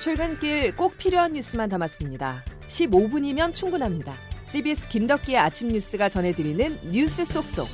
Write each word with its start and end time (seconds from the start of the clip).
출근길 0.00 0.74
꼭 0.76 0.96
필요한 0.96 1.34
뉴스만 1.34 1.68
담았습니다. 1.68 2.42
15분이면 2.68 3.52
충분합니다. 3.52 4.14
CBS 4.46 4.88
김덕기의 4.88 5.36
아침 5.36 5.68
뉴스가 5.68 6.08
전해드리는 6.08 6.90
뉴스 6.90 7.22
속속. 7.26 7.68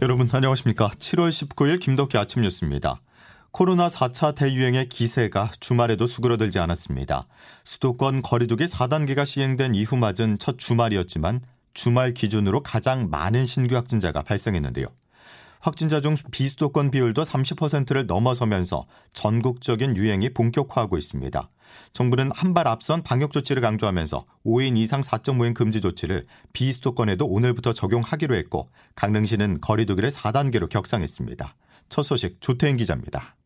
여러분 0.00 0.28
안녕하십니까. 0.32 0.88
7월 0.88 1.30
19일 1.30 1.80
김덕기 1.80 2.16
아침 2.16 2.42
뉴스입니다. 2.42 3.00
코로나 3.50 3.88
4차 3.88 4.36
대유행의 4.36 4.88
기세가 4.88 5.50
주말에도 5.58 6.06
수그러들지 6.06 6.60
않았습니다. 6.60 7.24
수도권 7.64 8.22
거리두기 8.22 8.66
4단계가 8.66 9.26
시행된 9.26 9.74
이후 9.74 9.96
맞은 9.96 10.38
첫 10.38 10.58
주말이었지만 10.58 11.40
주말 11.74 12.14
기준으로 12.14 12.62
가장 12.62 13.10
많은 13.10 13.46
신규 13.46 13.76
확진자가 13.76 14.22
발생했는데요. 14.22 14.86
확진자 15.60 16.00
중 16.00 16.14
비수도권 16.30 16.90
비율도 16.90 17.22
30%를 17.22 18.06
넘어서면서 18.06 18.86
전국적인 19.12 19.94
유행이 19.96 20.30
본격화하고 20.30 20.96
있습니다. 20.96 21.48
정부는 21.92 22.30
한 22.34 22.54
발 22.54 22.66
앞선 22.66 23.02
방역 23.02 23.32
조치를 23.32 23.62
강조하면서 23.62 24.24
5인 24.44 24.76
이상 24.78 25.02
사적 25.02 25.36
모임 25.36 25.54
금지 25.54 25.80
조치를 25.80 26.26
비수도권에도 26.54 27.26
오늘부터 27.26 27.74
적용하기로 27.74 28.34
했고 28.34 28.70
강릉시는 28.96 29.60
거리두기를 29.60 30.10
4단계로 30.10 30.68
격상했습니다. 30.68 31.54
첫 31.90 32.02
소식 32.02 32.40
조태인 32.40 32.76
기자입니다. 32.76 33.36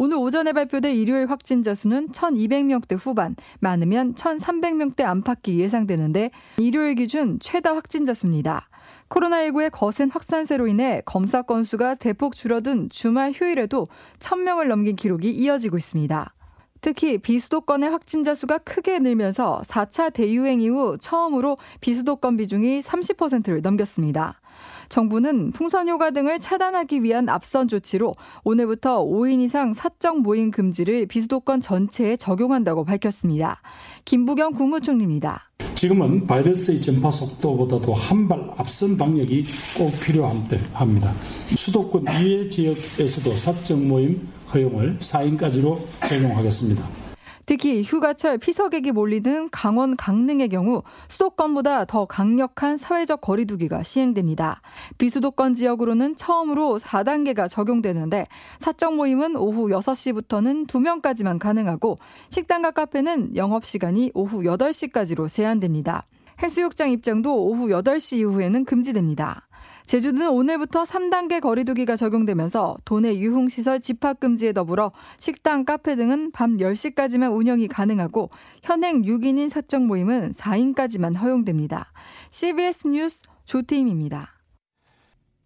오늘 0.00 0.16
오전에 0.16 0.52
발표된 0.52 0.94
일요일 0.94 1.28
확진자 1.28 1.74
수는 1.74 2.10
1,200명대 2.10 2.96
후반, 2.96 3.34
많으면 3.58 4.14
1,300명대 4.14 5.02
안팎이 5.02 5.58
예상되는데 5.58 6.30
일요일 6.58 6.94
기준 6.94 7.40
최다 7.40 7.74
확진자 7.74 8.14
수입니다. 8.14 8.68
코로나19의 9.08 9.70
거센 9.72 10.08
확산세로 10.08 10.68
인해 10.68 11.02
검사 11.04 11.42
건수가 11.42 11.96
대폭 11.96 12.36
줄어든 12.36 12.90
주말 12.90 13.32
휴일에도 13.32 13.88
1,000명을 14.20 14.68
넘긴 14.68 14.94
기록이 14.94 15.32
이어지고 15.32 15.76
있습니다. 15.76 16.32
특히 16.80 17.18
비수도권의 17.18 17.90
확진자 17.90 18.36
수가 18.36 18.58
크게 18.58 19.00
늘면서 19.00 19.62
4차 19.66 20.12
대유행 20.12 20.60
이후 20.60 20.96
처음으로 21.00 21.56
비수도권 21.80 22.36
비중이 22.36 22.80
30%를 22.82 23.62
넘겼습니다. 23.62 24.40
정부는 24.88 25.52
풍선 25.52 25.88
효과 25.88 26.10
등을 26.10 26.40
차단하기 26.40 27.02
위한 27.02 27.28
앞선 27.28 27.68
조치로 27.68 28.14
오늘부터 28.44 29.04
5인 29.04 29.40
이상 29.40 29.72
사적 29.72 30.20
모임 30.22 30.50
금지를 30.50 31.06
비수도권 31.06 31.60
전체에 31.60 32.16
적용한다고 32.16 32.84
밝혔습니다. 32.84 33.60
김부경 34.04 34.52
국무총리입니다. 34.52 35.50
지금은 35.74 36.26
바이러스의 36.26 36.80
전파 36.80 37.10
속도보다도 37.10 37.94
한 37.94 38.26
발 38.28 38.40
앞선 38.56 38.96
방역이 38.96 39.44
꼭 39.76 39.92
필요합니다. 40.00 41.12
수도권 41.56 42.04
이외 42.20 42.48
지역에서도 42.48 43.30
사적 43.36 43.78
모임 43.78 44.26
허용을 44.52 44.96
4인까지로 44.98 45.78
적용하겠습니다. 46.08 47.07
특히 47.48 47.82
휴가철 47.82 48.36
피서객이 48.36 48.92
몰리는 48.92 49.48
강원 49.50 49.96
강릉의 49.96 50.50
경우 50.50 50.82
수도권보다 51.08 51.86
더 51.86 52.04
강력한 52.04 52.76
사회적 52.76 53.22
거리두기가 53.22 53.82
시행됩니다. 53.82 54.60
비수도권 54.98 55.54
지역으로는 55.54 56.16
처음으로 56.16 56.78
4단계가 56.78 57.48
적용되는데 57.48 58.26
사적 58.60 58.96
모임은 58.96 59.36
오후 59.36 59.68
6시부터는 59.68 60.66
2명까지만 60.66 61.38
가능하고 61.38 61.96
식당과 62.28 62.72
카페는 62.72 63.34
영업시간이 63.34 64.10
오후 64.12 64.40
8시까지로 64.40 65.32
제한됩니다. 65.32 66.04
해수욕장 66.42 66.90
입장도 66.90 67.34
오후 67.34 67.68
8시 67.68 68.18
이후에는 68.18 68.66
금지됩니다. 68.66 69.47
제주도는 69.88 70.28
오늘부터 70.28 70.82
3단계 70.82 71.40
거리두기가 71.40 71.96
적용되면서 71.96 72.76
도내 72.84 73.16
유흥시설 73.16 73.80
집합금지에 73.80 74.52
더불어 74.52 74.92
식당, 75.18 75.64
카페 75.64 75.96
등은 75.96 76.30
밤 76.32 76.58
10시까지만 76.58 77.34
운영이 77.34 77.68
가능하고 77.68 78.28
현행 78.62 79.00
6인인 79.00 79.48
사적 79.48 79.82
모임은 79.82 80.32
4인까지만 80.32 81.16
허용됩니다. 81.16 81.90
CBS 82.28 82.88
뉴스 82.88 83.22
조태임입니다. 83.46 84.34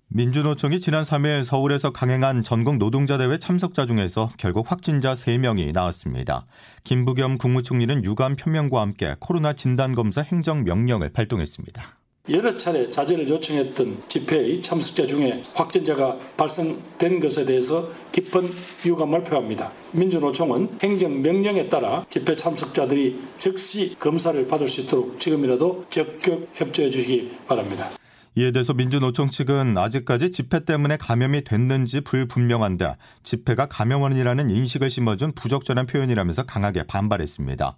민주노총이 0.09 0.81
지난 0.81 1.05
3일 1.05 1.45
서울에서 1.45 1.93
강행한 1.93 2.43
전국 2.43 2.78
노동자대회 2.78 3.39
참석자 3.39 3.87
중에서 3.87 4.28
결국 4.39 4.69
확진자 4.72 5.12
3명이 5.12 5.72
나왔습니다. 5.72 6.45
김부겸 6.83 7.39
국무총리는 7.39 8.05
유감 8.05 8.34
표명과 8.34 8.81
함께 8.81 9.15
코로나 9.21 9.53
진단검사 9.53 10.22
행정명령을 10.22 11.12
발동했습니다. 11.12 12.02
여러 12.28 12.55
차례 12.55 12.88
자제를 12.88 13.28
요청했던 13.28 14.05
집회의 14.06 14.62
참석자 14.62 15.09
중에 15.09 15.43
확진자가 15.55 16.19
발생된 16.37 17.19
것에 17.19 17.44
대해서 17.44 17.91
깊은 18.12 18.49
유감을 18.87 19.25
표합니다. 19.25 19.72
민주노총은 19.91 20.78
행정명령에 20.81 21.69
따라 21.69 22.06
집회 22.09 22.37
참석자들이 22.37 23.19
즉시 23.38 23.97
검사를 23.99 24.47
받을 24.47 24.69
수 24.69 24.83
있도록 24.83 25.19
지금이라도 25.19 25.87
적극 25.91 26.49
협조해 26.55 26.91
주시기 26.91 27.33
바랍니다. 27.49 27.91
이에 28.34 28.50
대해서 28.50 28.72
민주노총 28.72 29.28
측은 29.28 29.76
아직까지 29.76 30.31
집회 30.31 30.65
때문에 30.65 30.97
감염이 30.97 31.44
됐는지 31.44 32.00
불분명한데 32.00 32.94
집회가 33.22 33.66
감염원이라는 33.66 34.48
인식을 34.48 34.88
심어준 34.88 35.32
부적절한 35.32 35.87
표현이라면서 35.87 36.44
강하게 36.44 36.84
반발했습니다. 36.84 37.76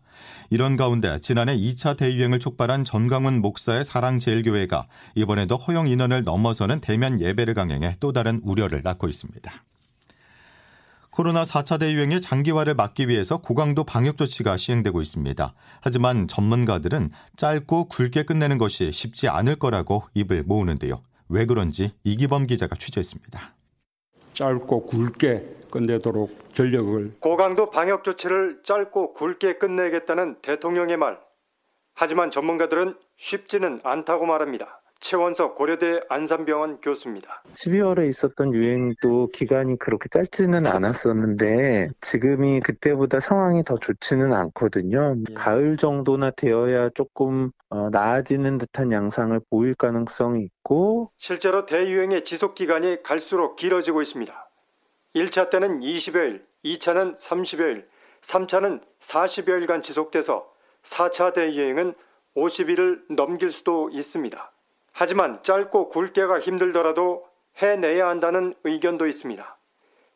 이런 0.50 0.76
가운데 0.76 1.18
지난해 1.20 1.56
2차 1.56 1.96
대유행을 1.96 2.38
촉발한 2.38 2.84
전광훈 2.84 3.40
목사의 3.40 3.84
사랑제일교회가 3.84 4.84
이번에도 5.16 5.56
허용 5.56 5.88
인원을 5.88 6.22
넘어서는 6.22 6.80
대면 6.80 7.20
예배를 7.20 7.54
강행해 7.54 7.96
또 7.98 8.12
다른 8.12 8.40
우려를 8.44 8.82
낳고 8.84 9.08
있습니다. 9.08 9.64
코로나 11.14 11.44
4차 11.44 11.78
대유행의 11.78 12.20
장기화를 12.20 12.74
막기 12.74 13.06
위해서 13.06 13.36
고강도 13.36 13.84
방역 13.84 14.16
조치가 14.16 14.56
시행되고 14.56 15.00
있습니다. 15.00 15.54
하지만 15.80 16.26
전문가들은 16.26 17.12
짧고 17.36 17.84
굵게 17.84 18.24
끝내는 18.24 18.58
것이 18.58 18.90
쉽지 18.90 19.28
않을 19.28 19.54
거라고 19.54 20.02
입을 20.14 20.42
모으는데요. 20.42 21.00
왜 21.28 21.46
그런지 21.46 21.92
이기범 22.02 22.48
기자가 22.48 22.74
취재했습니다. 22.74 23.54
짧고 24.32 24.86
굵게 24.86 25.58
끝내도록 25.70 26.52
전력을 26.52 27.14
고강도 27.20 27.70
방역 27.70 28.02
조치를 28.02 28.62
짧고 28.64 29.12
굵게 29.12 29.58
끝내겠다는 29.58 30.42
대통령의 30.42 30.96
말. 30.96 31.20
하지만 31.94 32.32
전문가들은 32.32 32.96
쉽지는 33.16 33.78
않다고 33.84 34.26
말합니다. 34.26 34.80
최원석 35.00 35.54
고려대 35.54 36.00
안산병원 36.08 36.80
교수입니다. 36.80 37.42
12월에 37.56 38.08
있었던 38.08 38.54
유행도 38.54 39.28
기간이 39.34 39.78
그렇게 39.78 40.08
짧지는 40.08 40.66
않았었는데 40.66 41.90
지금이 42.00 42.60
그때보다 42.60 43.20
상황이 43.20 43.62
더 43.62 43.78
좋지는 43.78 44.32
않거든요. 44.32 45.16
예. 45.28 45.34
가을 45.34 45.76
정도나 45.76 46.30
되어야 46.30 46.88
조금 46.90 47.50
어, 47.68 47.90
나아지는 47.90 48.56
듯한 48.58 48.92
양상을 48.92 49.38
보일 49.50 49.74
가능성이 49.74 50.42
있고 50.44 51.10
실제로 51.16 51.66
대유행의 51.66 52.24
지속 52.24 52.54
기간이 52.54 53.02
갈수록 53.02 53.56
길어지고 53.56 54.00
있습니다. 54.00 54.50
1차 55.14 55.50
때는 55.50 55.80
20여일, 55.80 56.42
2차는 56.64 57.16
30여일, 57.16 57.84
3차는 58.22 58.80
40여일간 59.00 59.82
지속돼서 59.82 60.48
4차 60.82 61.34
대유행은 61.34 61.94
50일을 62.36 63.14
넘길 63.14 63.52
수도 63.52 63.90
있습니다. 63.90 64.53
하지만 64.98 65.42
짧고 65.42 65.88
굵게가 65.88 66.38
힘들더라도 66.38 67.24
해내야 67.58 68.08
한다는 68.08 68.54
의견도 68.62 69.06
있습니다. 69.08 69.58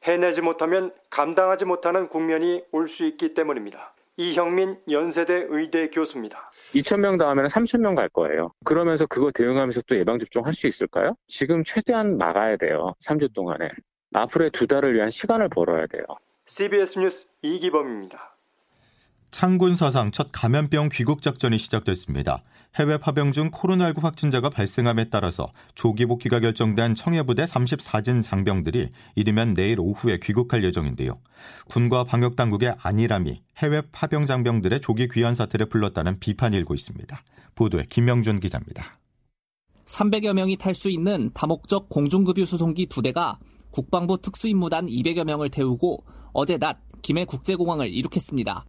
해내지 0.04 0.40
못하면 0.40 0.92
감당하지 1.10 1.64
못하는 1.64 2.08
국면이 2.08 2.62
올 2.70 2.86
수 2.88 3.04
있기 3.04 3.34
때문입니다. 3.34 3.92
이형민 4.16 4.78
연세대 4.90 5.46
의대 5.48 5.88
교수입니다. 5.90 6.50
2,000명 6.74 7.18
다음에는 7.18 7.48
3,000명 7.48 7.96
갈 7.96 8.08
거예요. 8.08 8.52
그러면서 8.64 9.06
그거 9.06 9.30
대응하면서 9.32 9.82
또 9.88 9.96
예방접종 9.96 10.46
할 10.46 10.54
수 10.54 10.66
있을 10.68 10.86
까요 10.88 11.16
지금 11.26 11.64
최대한 11.64 12.16
막아야 12.16 12.56
돼요. 12.56 12.94
3주 13.04 13.32
동안에. 13.34 13.68
앞으로의 14.14 14.50
두 14.52 14.66
달을 14.68 14.94
위한 14.94 15.10
시간을 15.10 15.48
벌어야 15.48 15.86
돼요. 15.86 16.04
CBS 16.46 16.98
뉴스 17.00 17.28
이기범입니다. 17.42 18.36
창군 19.30 19.76
사상 19.76 20.10
첫 20.10 20.28
감염병 20.32 20.88
귀국 20.90 21.20
작전이 21.20 21.58
시작됐습니다. 21.58 22.40
해외 22.76 22.96
파병 22.96 23.32
중 23.32 23.50
코로나19 23.50 24.00
확진자가 24.00 24.50
발생함에 24.50 25.10
따라서 25.10 25.50
조기 25.74 26.06
복귀가 26.06 26.40
결정된 26.40 26.94
청해부대 26.94 27.44
34진 27.44 28.22
장병들이 28.22 28.88
이르면 29.16 29.54
내일 29.54 29.80
오후에 29.80 30.18
귀국할 30.22 30.64
예정인데요. 30.64 31.18
군과 31.68 32.04
방역 32.04 32.36
당국의 32.36 32.76
안일함이 32.80 33.42
해외 33.58 33.82
파병 33.92 34.26
장병들의 34.26 34.80
조기 34.80 35.08
귀환 35.08 35.34
사태를 35.34 35.68
불렀다는 35.68 36.20
비판이 36.20 36.56
일고 36.56 36.74
있습니다. 36.74 37.22
보도에 37.54 37.84
김명준 37.88 38.40
기자입니다. 38.40 38.98
300여 39.86 40.32
명이 40.32 40.56
탈 40.56 40.74
수 40.74 40.90
있는 40.90 41.30
다목적 41.34 41.88
공중급유 41.88 42.46
수송기 42.46 42.86
두 42.86 43.02
대가 43.02 43.38
국방부 43.70 44.18
특수임무단 44.20 44.86
200여 44.86 45.24
명을 45.24 45.50
태우고 45.50 46.04
어제 46.32 46.56
낮 46.58 46.78
김해 47.02 47.24
국제공항을 47.24 47.92
이륙했습니다. 47.92 48.64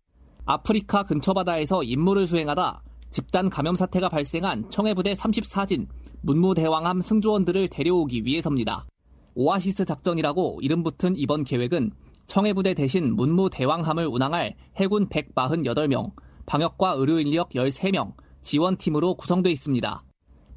아프리카 0.49 1.03
근처 1.03 1.31
바다에서 1.31 1.83
임무를 1.83 2.25
수행하다 2.25 2.81
집단 3.11 3.51
감염 3.51 3.75
사태가 3.75 4.09
발생한 4.09 4.71
청해부대 4.71 5.13
34진 5.13 5.85
문무대왕함 6.21 7.01
승조원들을 7.01 7.67
데려오기 7.67 8.25
위해서입니다. 8.25 8.87
오아시스 9.35 9.85
작전이라고 9.85 10.61
이름 10.63 10.81
붙은 10.81 11.15
이번 11.17 11.43
계획은 11.43 11.91
청해부대 12.25 12.73
대신 12.73 13.15
문무대왕함을 13.15 14.07
운항할 14.07 14.55
해군 14.77 15.07
148명, 15.09 16.13
방역과 16.47 16.93
의료 16.93 17.19
인력 17.19 17.51
13명, 17.51 18.13
지원팀으로 18.41 19.17
구성되어 19.17 19.51
있습니다. 19.51 20.03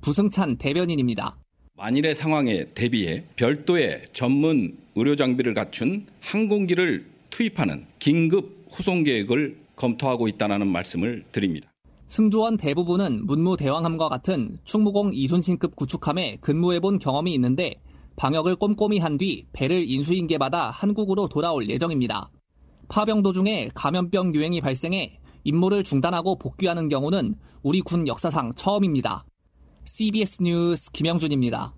부승찬 0.00 0.56
대변인입니다. 0.56 1.36
만일의 1.76 2.14
상황에 2.14 2.64
대비해 2.72 3.24
별도의 3.36 4.06
전문 4.14 4.78
의료 4.94 5.16
장비를 5.16 5.52
갖춘 5.52 6.06
항공기를 6.20 7.04
투입하는 7.28 7.84
긴급 7.98 8.64
후송 8.70 9.04
계획을 9.04 9.61
검토하고 9.76 10.28
있다는 10.28 10.66
말씀을 10.66 11.24
드립니다. 11.32 11.72
승조원 12.08 12.58
대부분은 12.58 13.26
문무대왕함과 13.26 14.08
같은 14.08 14.58
충무공 14.64 15.12
이순신급 15.14 15.76
구축함에 15.76 16.36
근무해본 16.40 16.98
경험이 16.98 17.32
있는데 17.34 17.74
방역을 18.16 18.56
꼼꼼히 18.56 18.98
한 18.98 19.16
뒤 19.16 19.46
배를 19.52 19.88
인수인계받아 19.88 20.70
한국으로 20.70 21.28
돌아올 21.28 21.70
예정입니다. 21.70 22.30
파병 22.88 23.22
도중에 23.22 23.70
감염병 23.74 24.34
유행이 24.34 24.60
발생해 24.60 25.18
임무를 25.44 25.84
중단하고 25.84 26.36
복귀하는 26.36 26.88
경우는 26.90 27.34
우리 27.62 27.80
군 27.80 28.06
역사상 28.06 28.54
처음입니다. 28.54 29.24
CBS 29.84 30.42
뉴스 30.42 30.90
김영준입니다. 30.92 31.72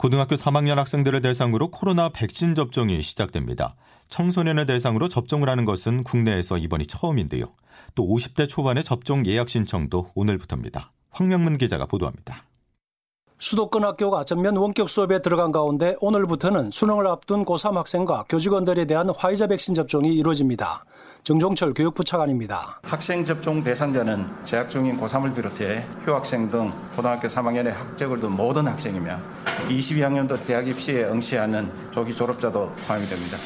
고등학교 0.00 0.34
3학년 0.34 0.76
학생들을 0.76 1.20
대상으로 1.20 1.70
코로나 1.70 2.08
백신 2.08 2.54
접종이 2.54 3.02
시작됩니다. 3.02 3.74
청소년을 4.08 4.64
대상으로 4.64 5.10
접종을 5.10 5.50
하는 5.50 5.66
것은 5.66 6.04
국내에서 6.04 6.56
이번이 6.56 6.86
처음인데요. 6.86 7.52
또 7.94 8.08
50대 8.08 8.48
초반의 8.48 8.82
접종 8.82 9.26
예약 9.26 9.50
신청도 9.50 10.12
오늘부터입니다. 10.14 10.90
황명문 11.10 11.58
기자가 11.58 11.84
보도합니다. 11.84 12.44
수도권 13.40 13.84
학교가 13.84 14.24
전면 14.24 14.54
원격 14.56 14.90
수업에 14.90 15.22
들어간 15.22 15.50
가운데 15.50 15.96
오늘부터는 16.00 16.70
수능을 16.70 17.06
앞둔 17.06 17.46
고3 17.46 17.72
학생과 17.72 18.26
교직원들에 18.28 18.84
대한 18.84 19.08
화이자 19.16 19.46
백신 19.46 19.72
접종이 19.72 20.14
이루어집니다. 20.14 20.84
정종철 21.22 21.72
교육부 21.72 22.04
차관입니다. 22.04 22.80
학생 22.82 23.24
접종 23.24 23.62
대상자는 23.62 24.26
재학 24.44 24.68
중인 24.68 25.00
고3을 25.00 25.34
비롯해 25.34 25.86
휴학생 26.04 26.50
등 26.50 26.70
고등학교 26.94 27.28
3학년의 27.28 27.70
학적을 27.70 28.20
둔 28.20 28.36
모든 28.36 28.68
학생이며 28.68 29.18
22학년도 29.68 30.46
대학 30.46 30.68
입시에 30.68 31.04
응시하는 31.04 31.70
조기 31.92 32.14
졸업자도 32.14 32.70
포함이 32.86 33.06
됩니다. 33.06 33.38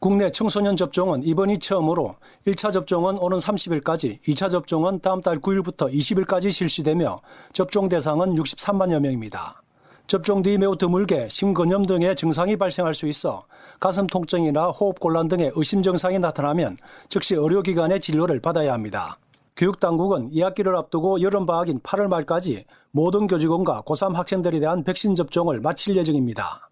국내 0.00 0.30
청소년 0.30 0.76
접종은 0.76 1.24
이번이 1.24 1.58
처음으로 1.58 2.14
1차 2.46 2.70
접종은 2.70 3.18
오는 3.18 3.38
30일까지, 3.38 4.20
2차 4.22 4.48
접종은 4.48 5.00
다음 5.00 5.20
달 5.20 5.40
9일부터 5.40 5.92
20일까지 5.92 6.52
실시되며 6.52 7.16
접종 7.52 7.88
대상은 7.88 8.36
63만여 8.36 9.00
명입니다. 9.00 9.60
접종 10.06 10.42
뒤 10.42 10.56
매우 10.56 10.76
드물게 10.76 11.28
심근염 11.28 11.84
등의 11.84 12.14
증상이 12.14 12.56
발생할 12.56 12.94
수 12.94 13.06
있어 13.08 13.44
가슴 13.78 14.06
통증이나 14.06 14.68
호흡 14.68 14.98
곤란 15.00 15.28
등의 15.28 15.52
의심 15.54 15.82
증상이 15.82 16.18
나타나면 16.18 16.78
즉시 17.08 17.34
의료기관의 17.34 18.00
진료를 18.00 18.40
받아야 18.40 18.72
합니다. 18.72 19.18
교육당국은 19.56 20.30
2학기를 20.30 20.76
앞두고 20.76 21.20
여름방학인 21.20 21.80
8월 21.80 22.06
말까지 22.06 22.64
모든 22.92 23.26
교직원과 23.26 23.82
고3 23.82 24.14
학생들에 24.14 24.60
대한 24.60 24.84
백신 24.84 25.16
접종을 25.16 25.60
마칠 25.60 25.96
예정입니다. 25.96 26.67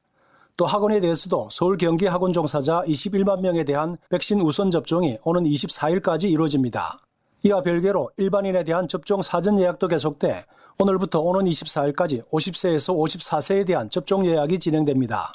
또 0.56 0.64
학원에 0.64 1.00
대해서도 1.00 1.50
서울 1.52 1.76
경기 1.76 2.06
학원 2.06 2.32
종사자 2.32 2.82
21만 2.86 3.40
명에 3.40 3.64
대한 3.64 3.98
백신 4.08 4.40
우선 4.40 4.70
접종이 4.70 5.18
오는 5.22 5.44
24일까지 5.44 6.30
이루어집니다. 6.30 6.98
이와 7.42 7.62
별개로 7.62 8.10
일반인에 8.16 8.64
대한 8.64 8.88
접종 8.88 9.20
사전 9.20 9.58
예약도 9.58 9.86
계속돼 9.88 10.44
오늘부터 10.78 11.20
오는 11.20 11.44
24일까지 11.50 12.26
50세에서 12.30 12.96
54세에 12.96 13.66
대한 13.66 13.90
접종 13.90 14.24
예약이 14.24 14.58
진행됩니다. 14.58 15.32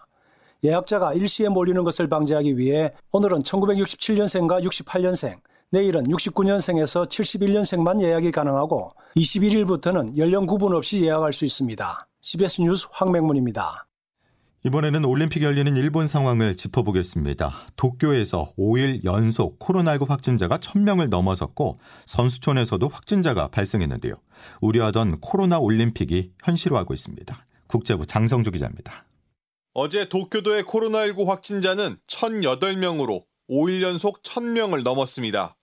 예약자가 0.63 1.13
일시에 1.13 1.49
몰리는 1.49 1.83
것을 1.83 2.07
방지하기 2.07 2.57
위해 2.57 2.91
오늘은 3.11 3.43
1967년생과 3.43 4.63
68년생, 4.63 5.39
내일은 5.69 6.03
69년생에서 6.03 7.07
71년생만 7.07 8.01
예약이 8.01 8.31
가능하고 8.31 8.91
21일부터는 9.15 10.17
연령 10.17 10.45
구분 10.45 10.75
없이 10.75 11.03
예약할 11.03 11.31
수 11.31 11.45
있습니다. 11.45 12.07
CBS 12.21 12.61
뉴스 12.61 12.87
황맹문입니다. 12.91 13.87
이번에는 14.63 15.05
올림픽 15.05 15.41
열리는 15.41 15.75
일본 15.75 16.05
상황을 16.05 16.55
짚어보겠습니다. 16.55 17.51
도쿄에서 17.77 18.51
5일 18.59 19.03
연속 19.03 19.57
코로나19 19.57 20.07
확진자가 20.07 20.59
1000명을 20.59 21.09
넘어섰고 21.09 21.77
선수촌에서도 22.05 22.87
확진자가 22.87 23.47
발생했는데요. 23.47 24.13
우려하던 24.61 25.19
코로나 25.19 25.57
올림픽이 25.57 26.33
현실화하고 26.43 26.93
있습니다. 26.93 27.45
국제부 27.65 28.05
장성주 28.05 28.51
기자입니다. 28.51 29.05
어제 29.73 30.07
도쿄도의 30.07 30.63
코로나19 30.63 31.25
확진자는 31.25 31.97
1008명으로 32.05 33.23
5일 33.49 33.81
연속 33.81 34.21
1000명을 34.21 34.83
넘었습니다. 34.83 35.55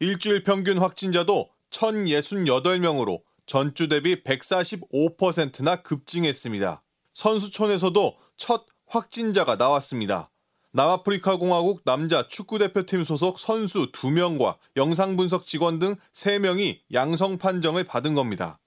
일주일 0.00 0.42
평균 0.42 0.78
확진자도 0.78 1.50
1068명으로 1.70 3.20
전주 3.46 3.88
대비 3.88 4.24
145%나 4.24 5.82
급증했습니다. 5.82 6.82
선수촌에서도 7.14 8.16
첫 8.40 8.64
확진자가 8.86 9.56
나왔습니다. 9.56 10.30
남아프리카 10.72 11.36
공화국 11.36 11.84
남자 11.84 12.26
축구대표팀 12.26 13.04
소속 13.04 13.38
선수 13.38 13.92
2명과 13.92 14.56
영상분석 14.76 15.44
직원 15.44 15.78
등 15.78 15.94
3명이 16.14 16.80
양성 16.94 17.36
판정을 17.36 17.84
받은 17.84 18.14
겁니다. 18.14 18.58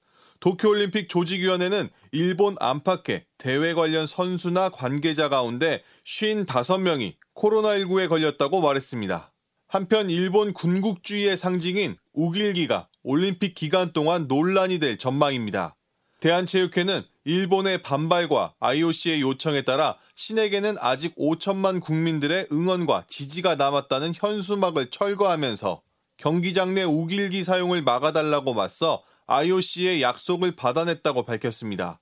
도쿄올림픽 0.42 1.10
조직위원회는 1.10 1.90
일본 2.12 2.56
안팎의 2.60 3.26
대회 3.40 3.74
관련 3.74 4.06
선수나 4.06 4.70
관계자 4.70 5.28
가운데 5.28 5.82
55명이 6.06 7.16
코로나19에 7.34 8.10
걸렸다고 8.10 8.62
말했습니다. 8.62 9.34
한편 9.68 10.12
일본 10.12 10.54
군국주의의 10.54 11.36
상징인 11.36 11.96
우길기가 12.14 12.90
올림픽 13.02 13.56
기간 13.56 13.92
동안 13.92 14.28
논란이 14.28 14.78
될 14.78 15.00
전망입니다. 15.00 15.76
대한체육회는 16.20 17.04
일본의 17.26 17.84
반발과 17.84 18.56
IOC의 18.60 19.22
요청에 19.22 19.62
따라 19.62 19.98
신에게는 20.16 20.76
아직 20.80 21.16
5천만 21.16 21.80
국민들의 21.82 22.48
응원과 22.52 23.06
지지가 23.08 23.56
남았다는 23.56 24.14
현수막을 24.16 24.90
철거하면서 24.90 25.82
경기장 26.18 26.74
내 26.74 26.84
우길기 26.84 27.44
사용을 27.44 27.82
막아달라고 27.82 28.54
맞서 28.54 29.04
IOC의 29.28 30.02
약속을 30.02 30.56
받아냈다고 30.56 31.24
밝혔습니다. 31.24 32.02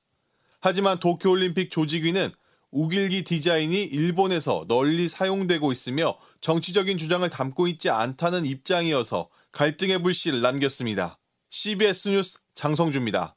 하지만 0.60 1.00
도쿄올림픽 1.00 1.70
조직위는 1.70 2.32
우길기 2.72 3.24
디자인이 3.24 3.84
일본에서 3.84 4.66
널리 4.68 5.08
사용되고 5.08 5.72
있으며 5.72 6.18
정치적인 6.40 6.98
주장을 6.98 7.30
담고 7.30 7.68
있지 7.68 7.90
않다는 7.90 8.46
입장이어서 8.46 9.30
갈등의 9.52 10.02
불씨를 10.02 10.42
남겼습니다. 10.42 11.20
CBS 11.50 12.10
뉴스 12.10 12.40
장성주입니다. 12.56 13.36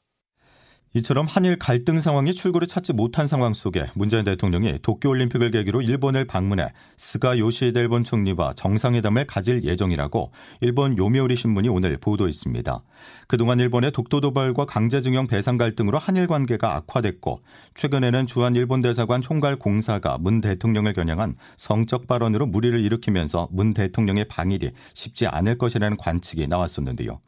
이처럼 0.95 1.25
한일 1.25 1.59
갈등 1.59 1.99
상황이 1.99 2.33
출구를 2.33 2.69
찾지 2.69 2.93
못한 2.93 3.27
상황 3.27 3.53
속에 3.53 3.87
문재인 3.95 4.23
대통령이 4.23 4.79
도쿄올림픽을 4.81 5.51
계기로 5.51 5.81
일본을 5.81 6.23
방문해 6.23 6.69
스가 6.95 7.37
요시히데 7.37 7.81
일본 7.81 8.05
총리와 8.05 8.53
정상회담을 8.53 9.27
가질 9.27 9.65
예정이라고 9.65 10.31
일본 10.61 10.97
요미우리 10.97 11.35
신문이 11.35 11.67
오늘 11.67 11.97
보도했습니다. 11.97 12.81
그동안 13.27 13.59
일본의 13.59 13.91
독도 13.91 14.21
도발과 14.21 14.67
강제징용 14.67 15.27
배상 15.27 15.57
갈등으로 15.57 15.97
한일 15.97 16.27
관계가 16.27 16.77
악화됐고 16.77 17.39
최근에는 17.73 18.25
주한 18.25 18.55
일본 18.55 18.81
대사관 18.81 19.21
총괄 19.21 19.57
공사가 19.57 20.17
문 20.17 20.39
대통령을 20.39 20.93
겨냥한 20.93 21.35
성적 21.57 22.07
발언으로 22.07 22.45
무리를 22.45 22.79
일으키면서 22.79 23.49
문 23.51 23.73
대통령의 23.73 24.29
방일이 24.29 24.71
쉽지 24.93 25.27
않을 25.27 25.57
것이라는 25.57 25.97
관측이 25.97 26.47
나왔었는데요. 26.47 27.19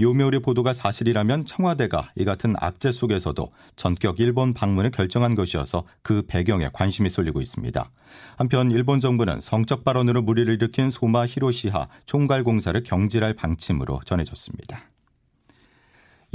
요묘리 0.00 0.40
보도가 0.40 0.72
사실이라면 0.72 1.46
청와대가 1.46 2.08
이 2.16 2.24
같은 2.24 2.54
악재 2.58 2.92
속에서도 2.92 3.52
전격 3.76 4.20
일본 4.20 4.54
방문을 4.54 4.90
결정한 4.90 5.34
것이어서 5.34 5.84
그 6.02 6.22
배경에 6.26 6.68
관심이 6.72 7.08
쏠리고 7.08 7.40
있습니다. 7.40 7.90
한편 8.36 8.70
일본 8.70 9.00
정부는 9.00 9.40
성적 9.40 9.84
발언으로 9.84 10.22
무리를 10.22 10.52
일으킨 10.54 10.90
소마 10.90 11.26
히로시하 11.26 11.88
총괄공사를 12.04 12.82
경질할 12.82 13.34
방침으로 13.34 14.00
전해졌습니다. 14.04 14.95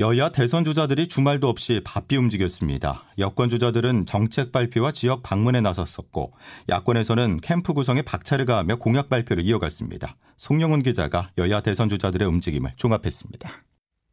여야 0.01 0.31
대선 0.31 0.63
주자들이 0.63 1.07
주말도 1.07 1.47
없이 1.47 1.79
바삐 1.85 2.17
움직였습니다. 2.17 3.03
여권 3.19 3.49
주자들은 3.49 4.07
정책 4.07 4.51
발표와 4.51 4.91
지역 4.91 5.21
방문에 5.21 5.61
나섰었고 5.61 6.31
야권에서는 6.69 7.37
캠프 7.43 7.73
구성에 7.73 8.01
박차를 8.01 8.45
가하며 8.45 8.77
공약 8.77 9.09
발표를 9.09 9.45
이어갔습니다. 9.45 10.17
송영훈 10.37 10.81
기자가 10.81 11.29
여야 11.37 11.61
대선 11.61 11.87
주자들의 11.87 12.27
움직임을 12.27 12.73
종합했습니다. 12.77 13.47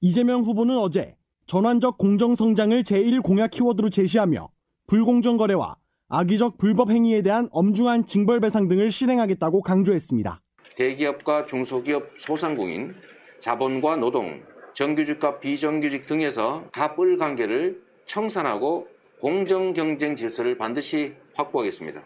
이재명 0.02 0.42
후보는 0.42 0.76
어제 0.76 1.16
전환적 1.46 1.96
공정성장을 1.96 2.82
제1 2.82 3.22
공약 3.22 3.50
키워드로 3.50 3.88
제시하며 3.88 4.46
불공정 4.88 5.38
거래와 5.38 5.76
악의적 6.10 6.58
불법 6.58 6.90
행위에 6.90 7.22
대한 7.22 7.48
엄중한 7.50 8.04
징벌 8.04 8.40
배상 8.40 8.68
등을 8.68 8.90
실행하겠다고 8.90 9.62
강조했습니다. 9.62 10.42
대기업과 10.76 11.46
중소기업 11.46 12.10
소상공인, 12.18 12.94
자본과 13.40 13.96
노동, 13.96 14.42
정규직과 14.78 15.40
비정규직 15.40 16.06
등에서 16.06 16.62
갑을 16.70 17.18
관계를 17.18 17.82
청산하고 18.06 18.86
공정 19.20 19.72
경쟁 19.72 20.14
질서를 20.14 20.56
반드시 20.56 21.14
확보하겠습니다. 21.34 22.00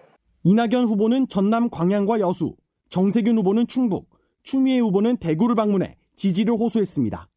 이낙연 0.45 0.87
후보는 0.87 1.29
전남 1.29 1.69
광양과 1.69 2.21
여수, 2.21 2.57
정세균 2.89 3.37
후보는 3.37 3.67
충북, 3.67 4.09
추미애 4.43 4.79
후보는 4.79 5.19
대구를 5.19 5.55
방문해 5.55 5.97
지지를 6.17 6.55
호소했습니다. 6.55 7.29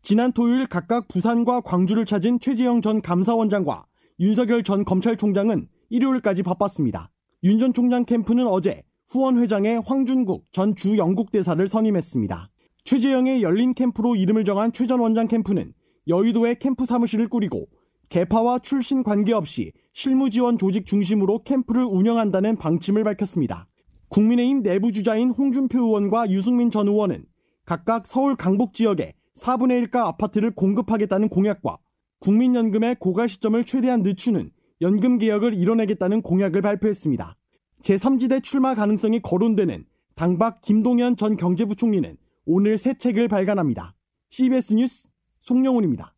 지난 0.00 0.30
토요일 0.30 0.64
각각 0.66 1.08
부산과 1.08 1.62
광주를 1.62 2.04
찾은 2.04 2.38
최재형 2.38 2.80
전 2.80 3.02
감사원장과 3.02 3.86
윤석열 4.20 4.62
전 4.62 4.84
검찰총장은 4.84 5.66
일요일까지 5.90 6.44
바빴습니다. 6.44 7.10
윤 7.42 7.58
전 7.58 7.72
총장 7.72 8.04
캠프는 8.04 8.46
어제 8.46 8.84
후원회장에 9.08 9.80
황준국 9.84 10.44
전 10.52 10.76
주영국 10.76 11.32
대사를 11.32 11.66
선임했습니다. 11.66 12.48
최재형의 12.84 13.42
열린 13.42 13.72
캠프로 13.72 14.14
이름을 14.14 14.44
정한 14.44 14.70
최 14.70 14.86
전 14.86 15.00
원장 15.00 15.26
캠프는 15.26 15.72
여의도에 16.06 16.56
캠프 16.56 16.84
사무실을 16.84 17.28
꾸리고 17.28 17.66
개파와 18.10 18.58
출신 18.58 19.02
관계없이 19.02 19.72
실무 19.94 20.28
지원 20.28 20.58
조직 20.58 20.84
중심으로 20.84 21.44
캠프를 21.44 21.84
운영한다는 21.84 22.56
방침을 22.56 23.02
밝혔습니다. 23.02 23.66
국민의힘 24.10 24.62
내부 24.62 24.92
주자인 24.92 25.30
홍준표 25.30 25.78
의원과 25.78 26.28
유승민 26.30 26.70
전 26.70 26.86
의원은 26.86 27.24
각각 27.64 28.06
서울 28.06 28.36
강북 28.36 28.74
지역에 28.74 29.14
4분의 29.34 29.88
1가 29.88 30.04
아파트를 30.04 30.50
공급하겠다는 30.50 31.30
공약과 31.30 31.78
국민연금의 32.20 32.96
고갈 33.00 33.30
시점을 33.30 33.64
최대한 33.64 34.02
늦추는 34.02 34.50
연금 34.82 35.16
개혁을 35.18 35.54
이뤄내겠다는 35.54 36.20
공약을 36.20 36.60
발표했습니다. 36.60 37.34
제3지대 37.80 38.42
출마 38.42 38.74
가능성이 38.74 39.20
거론되는 39.20 39.86
당박 40.14 40.60
김동연 40.60 41.16
전 41.16 41.36
경제부총리는 41.36 42.16
오늘 42.46 42.76
새 42.76 42.94
책을 42.94 43.28
발간합니다. 43.28 43.94
CBS 44.28 44.74
뉴스 44.74 45.08
송영훈입니다. 45.40 46.14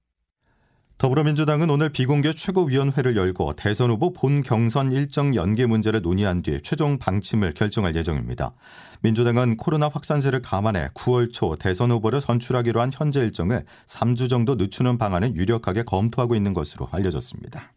더불어민주당은 0.99 1.69
오늘 1.69 1.91
비공개 1.91 2.33
최고위원회를 2.33 3.17
열고 3.17 3.55
대선 3.55 3.91
후보 3.91 4.15
본 4.15 4.43
경선 4.43 4.93
일정 4.93 5.35
연계 5.35 5.67
문제를 5.67 6.01
논의한 6.01 6.43
뒤 6.43 6.61
최종 6.63 6.99
방침을 6.99 7.53
결정할 7.53 7.95
예정입니다. 7.95 8.55
민주당은 9.03 9.59
코로나 9.59 9.89
확산세를 9.89 10.41
감안해 10.41 10.89
9월 10.95 11.33
초 11.33 11.55
대선 11.57 11.91
후보를 11.91 12.23
선출하기로 12.23 12.81
한 12.81 12.91
현재 12.93 13.21
일정을 13.21 13.67
3주 13.87 14.31
정도 14.31 14.55
늦추는 14.55 14.97
방안을 14.97 15.37
유력하게 15.37 15.83
검토하고 15.83 16.35
있는 16.35 16.55
것으로 16.55 16.89
알려졌습니다. 16.91 17.73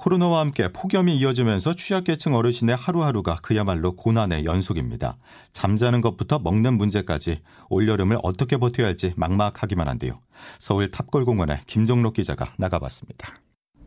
코로나와 0.00 0.40
함께 0.40 0.72
폭염이 0.72 1.14
이어지면서 1.18 1.74
취약계층 1.74 2.34
어르신의 2.34 2.74
하루하루가 2.74 3.36
그야말로 3.42 3.96
고난의 3.96 4.46
연속입니다. 4.46 5.18
잠자는 5.52 6.00
것부터 6.00 6.38
먹는 6.38 6.78
문제까지 6.78 7.40
올여름을 7.68 8.16
어떻게 8.22 8.56
버텨야 8.56 8.86
할지 8.86 9.12
막막하기만 9.16 9.88
한데요. 9.88 10.20
서울 10.58 10.90
탑골공원에 10.90 11.64
김종록 11.66 12.14
기자가 12.14 12.54
나가봤습니다. 12.56 13.34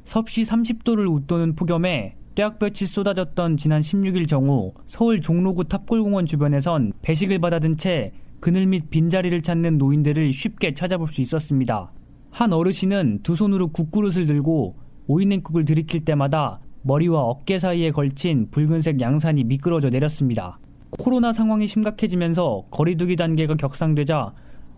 섭씨 0.06 0.44
30도를 0.44 1.12
웃도는 1.12 1.56
폭염에 1.56 2.16
떼약볕이 2.36 2.86
쏟아졌던 2.86 3.58
지난 3.58 3.82
16일 3.82 4.30
정오 4.30 4.76
서울 4.90 5.20
종로구 5.20 5.64
탑골공원 5.64 6.28
주변에선 6.28 6.94
배식을 7.02 7.40
받아든 7.40 7.78
채 7.78 8.12
그늘 8.40 8.68
및 8.68 8.92
빈자리를 8.92 9.42
찾는 9.42 9.80
노인들을 9.80 10.32
쉽게 10.32 10.76
찾아볼 10.76 11.08
수 11.08 11.22
있었습니다. 11.22 11.92
한 12.30 12.54
어르신은 12.54 13.22
두 13.24 13.36
손으로 13.36 13.70
국그릇을 13.70 14.28
들고 14.28 14.83
오이냉국을 15.08 15.66
들이킬 15.66 16.06
때마다 16.06 16.60
머리와 16.84 17.22
어깨 17.22 17.60
사이에 17.60 17.92
걸친 17.92 18.50
붉은색 18.52 19.00
양산이 19.00 19.44
미끄러져 19.44 19.90
내렸습니다. 19.90 20.58
코로나 20.92 21.34
상황이 21.34 21.68
심각해지면서 21.68 22.66
거리두기 22.70 23.16
단계가 23.16 23.56
격상되자 23.56 24.34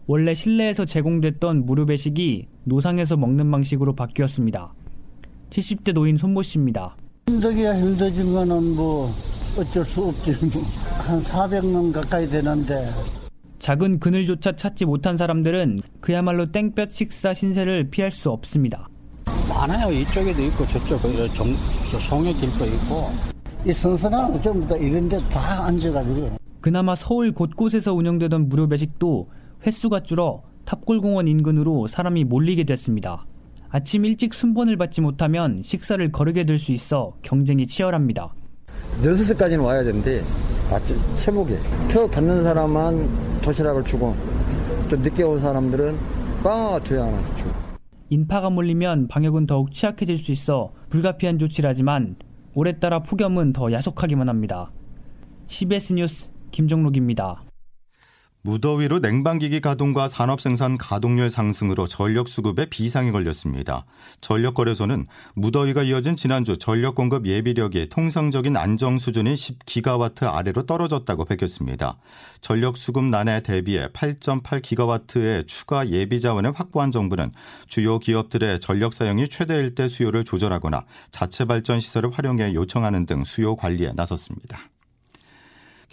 원래 0.07 0.33
실내에서 0.33 0.85
제공됐던 0.85 1.65
무료 1.65 1.85
배식이 1.85 2.47
노상에서 2.63 3.17
먹는 3.17 3.49
방식으로 3.49 3.95
바뀌었습니다. 3.95 4.73
70대 5.49 5.93
노인 5.93 6.17
손모 6.17 6.43
씨입니다. 6.43 6.95
힘들기야 7.27 7.73
거는 7.73 8.75
뭐 8.75 9.09
어쩔 9.59 9.83
수 9.83 10.05
없지. 10.05 10.31
뭐. 10.53 10.63
한 11.07 11.19
400명 11.21 11.91
가까이 11.91 12.27
되는데. 12.27 12.87
작은 13.59 13.99
그늘조차 13.99 14.55
찾지 14.55 14.85
못한 14.85 15.17
사람들은 15.17 15.81
그야말로 16.01 16.51
땡볕 16.51 16.91
식사 16.91 17.33
신세를 17.33 17.89
피할 17.89 18.11
수 18.11 18.29
없습니다. 18.29 18.87
많아요. 19.49 19.91
이쪽에도 19.91 20.41
있고 20.43 20.65
저쪽 20.67 20.99
정, 21.33 21.47
송해길도 22.09 22.65
있고 22.65 23.09
이 23.67 23.73
선선하고 23.73 24.41
전부 24.41 24.67
다 24.67 24.75
이런 24.77 25.07
데 25.09 25.17
다 25.31 25.65
앉아가지고 25.65 26.31
그나마 26.61 26.95
서울 26.95 27.31
곳곳에서 27.31 27.93
운영되던 27.93 28.49
무료 28.49 28.67
배식도 28.67 29.25
횟수가 29.65 30.01
줄어 30.01 30.41
탑골공원 30.65 31.27
인근으로 31.27 31.87
사람이 31.87 32.23
몰리게 32.25 32.63
됐습니다. 32.63 33.25
아침 33.69 34.05
일찍 34.05 34.33
순번을 34.33 34.77
받지 34.77 35.01
못하면 35.01 35.61
식사를 35.63 36.11
거르게 36.11 36.45
될 36.45 36.57
수 36.57 36.71
있어 36.71 37.13
경쟁이 37.21 37.67
치열합니다. 37.67 38.33
6시까지는 39.01 39.63
와야 39.63 39.83
되는데 39.83 40.21
아침 40.71 40.95
새벽에 41.17 41.55
표 41.91 42.07
받는 42.07 42.43
사람만 42.43 43.41
도시락을 43.41 43.83
주고 43.83 44.15
좀 44.89 45.01
늦게 45.01 45.23
온 45.23 45.39
사람들은 45.41 45.95
빵 46.43 46.79
줘야 46.83 47.05
주고 47.37 47.64
인파가 48.09 48.49
몰리면 48.49 49.07
방역은 49.07 49.47
더욱 49.47 49.71
취약해질 49.71 50.17
수 50.17 50.31
있어 50.31 50.73
불가피한 50.89 51.39
조치라지만 51.39 52.15
올해 52.53 52.79
따라 52.79 52.99
폭염은 52.99 53.53
더 53.53 53.71
야속하기만 53.71 54.29
합니다. 54.29 54.69
CBS 55.47 55.93
뉴스 55.93 56.29
김종록입니다. 56.51 57.44
무더위로 58.45 58.99
냉방기기 58.99 59.59
가동과 59.59 60.07
산업생산 60.07 60.77
가동률 60.77 61.31
상승으로 61.31 61.87
전력 61.87 62.27
수급에 62.27 62.67
비상이 62.67 63.11
걸렸습니다. 63.11 63.85
전력거래소는 64.21 65.07
무더위가 65.33 65.81
이어진 65.81 66.15
지난주 66.15 66.55
전력 66.55 66.93
공급 66.93 67.25
예비력이 67.25 67.89
통상적인 67.89 68.55
안정 68.55 68.99
수준인 68.99 69.33
10기가와트 69.33 70.31
아래로 70.31 70.67
떨어졌다고 70.67 71.25
밝혔습니다. 71.25 71.97
전력 72.39 72.77
수급난에 72.77 73.41
대비해 73.41 73.87
8.8기가와트의 73.87 75.47
추가 75.47 75.89
예비 75.89 76.21
자원을 76.21 76.51
확보한 76.53 76.91
정부는 76.91 77.31
주요 77.67 77.97
기업들의 77.97 78.59
전력 78.59 78.93
사용이 78.93 79.27
최대일 79.27 79.73
때 79.73 79.87
수요를 79.87 80.23
조절하거나 80.23 80.85
자체 81.09 81.45
발전 81.45 81.79
시설을 81.79 82.11
활용해 82.11 82.53
요청하는 82.53 83.07
등 83.07 83.23
수요 83.23 83.55
관리에 83.55 83.93
나섰습니다. 83.95 84.69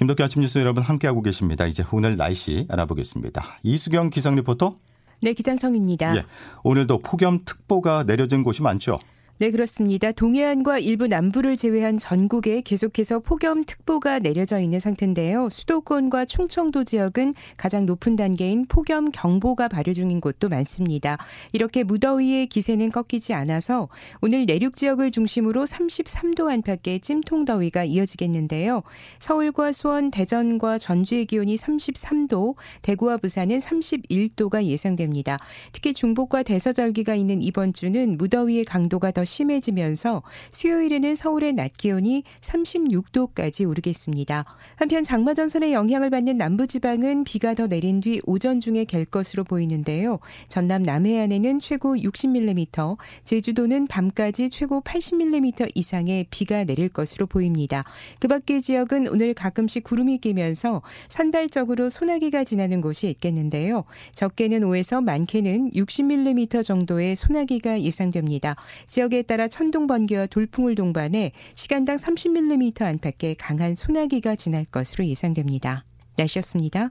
김덕기 0.03 0.21
아침 0.21 0.43
뉴스 0.43 0.59
여러분 0.59 0.83
함께하고 0.83 1.23
계십니다. 1.23 1.65
이제 1.65 1.85
오늘 1.93 2.17
날씨 2.17 2.67
알아보겠습니다. 2.69 3.61
이수경 3.63 4.11
기상 4.11 4.35
리포터. 4.35 4.77
네, 5.21 5.33
기상청입니다. 5.33 6.17
예, 6.17 6.25
오늘도 6.65 6.99
폭염특보가 7.03 8.03
내려진 8.03 8.43
곳이 8.43 8.63
많죠. 8.63 8.99
네, 9.43 9.51
그렇습니다. 9.51 10.13
동해안과 10.13 10.79
일부 10.79 11.09
남부를 11.09 11.57
제외한 11.57 11.99
전국에 11.99 12.61
계속해서 12.61 13.19
폭염특보가 13.19 14.21
내려져 14.21 14.61
있는 14.61 14.79
상태인데요. 14.79 15.49
수도권과 15.51 16.27
충청도 16.27 16.85
지역은 16.85 17.35
가장 17.57 17.85
높은 17.85 18.15
단계인 18.15 18.67
폭염 18.67 19.11
경보가 19.11 19.67
발효 19.67 19.95
중인 19.95 20.21
곳도 20.21 20.49
많습니다. 20.49 21.19
이렇게 21.53 21.83
무더위의 21.83 22.47
기세는 22.47 22.93
꺾이지 22.93 23.35
않아서 23.35 23.89
오늘 24.21 24.47
내륙 24.47 24.77
지역을 24.77 25.11
중심으로 25.11 25.65
33도 25.65 26.49
안팎의 26.49 27.01
찜통더위가 27.01 27.83
이어지겠는데요. 27.83 28.85
서울과 29.19 29.73
수원, 29.73 30.13
대전과 30.13 30.79
전주의 30.79 31.27
기온이 31.27 31.57
33도, 31.57 32.55
대구와 32.83 33.17
부산은 33.17 33.59
31도가 33.59 34.63
예상됩니다. 34.63 35.37
특히 35.73 35.93
중복과 35.93 36.45
대서절기가 36.45 37.17
있는 37.17 37.43
이번 37.43 37.73
주는 37.73 38.17
무더위의 38.17 38.67
강도가 38.67 39.11
더 39.11 39.25
심해지면서 39.33 40.23
수요일에는 40.51 41.15
서울의 41.15 41.55
낮 41.55 41.73
기온이 41.73 42.25
36도까지 42.41 43.69
오르겠습니다. 43.69 44.45
한편 44.77 45.03
장마 45.03 45.35
전선의 45.35 45.73
영향을 45.73 46.11
받는 46.11 46.37
남부지방은 46.37 47.25
비가 47.25 47.55
더 47.55 47.67
내린 47.67 48.01
뒤 48.01 48.21
오전 48.25 48.61
중에 48.61 48.85
갤 48.85 49.05
것으로 49.05 49.45
보이는데요. 49.45 50.19
전남 50.49 50.83
남해안에는 50.83 51.61
최고 51.61 51.97
60mm, 51.97 52.97
제주도는 53.25 53.87
밤까지 53.87 54.51
최고 54.51 54.81
80mm 54.83 55.71
이상의 55.75 56.27
비가 56.31 56.65
내릴 56.65 56.89
것으로 56.89 57.27
보입니다. 57.27 57.85
그 58.19 58.29
밖의 58.29 58.61
지역은 58.61 59.09
오늘 59.09 59.33
가끔씩 59.35 59.85
구름이 59.85 60.19
끼면서 60.19 60.83
산발적으로 61.09 61.89
소나기가 61.89 62.45
지나는 62.45 62.81
곳이 62.81 63.09
있겠는데요. 63.09 63.85
적게는 64.15 64.61
5에서 64.61 65.03
많게는 65.03 65.71
60mm 65.71 66.65
정도의 66.65 67.17
소나기가 67.17 67.81
예상됩니다. 67.81 68.57
지역 68.87 69.13
에 69.23 69.25
따라 69.25 69.47
천둥 69.47 69.87
번개와 69.87 70.27
돌풍을 70.27 70.75
동반해 70.75 71.31
시간당 71.55 71.97
30mm 71.97 72.83
안팎의 72.83 73.37
강한 73.37 73.77
소나기가 73.77 74.35
지날 74.35 74.65
것으로 74.65 75.07
예상됩니다. 75.07 75.85
날씨였습니다. 76.17 76.91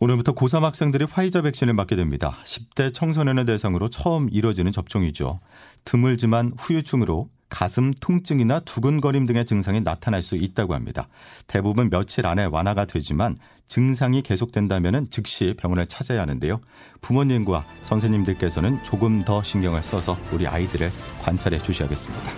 오늘부터 0.00 0.34
고3 0.34 0.62
학생들이 0.62 1.04
화이자 1.04 1.42
백신을 1.42 1.74
맞게 1.74 1.94
됩니다. 1.94 2.38
10대 2.44 2.94
청소년을 2.94 3.44
대상으로 3.44 3.90
처음 3.90 4.28
이뤄지는 4.32 4.72
접종이죠. 4.72 5.40
드물지만 5.84 6.54
후유증으로 6.58 7.28
가슴 7.52 7.92
통증이나 8.00 8.60
두근거림 8.60 9.26
등의 9.26 9.44
증상이 9.44 9.82
나타날 9.82 10.22
수 10.22 10.36
있다고 10.36 10.72
합니다. 10.72 11.08
대부분 11.46 11.90
며칠 11.90 12.26
안에 12.26 12.46
완화가 12.46 12.86
되지만 12.86 13.36
증상이 13.68 14.22
계속된다면 14.22 15.08
즉시 15.10 15.54
병원을 15.58 15.86
찾아야 15.86 16.22
하는데요. 16.22 16.60
부모님과 17.02 17.66
선생님들께서는 17.82 18.82
조금 18.82 19.22
더 19.22 19.42
신경을 19.42 19.82
써서 19.82 20.16
우리 20.32 20.46
아이들을 20.46 20.90
관찰해 21.20 21.62
주셔야겠습니다. 21.62 22.32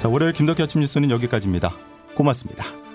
자, 0.00 0.08
월요일 0.08 0.32
김덕기 0.32 0.60
아침 0.60 0.80
뉴스는 0.80 1.10
여기까지입니다. 1.12 1.72
고맙습니다. 2.14 2.87